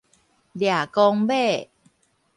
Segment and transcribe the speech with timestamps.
[0.03, 0.03] 掠
[0.87, 1.67] 狂馬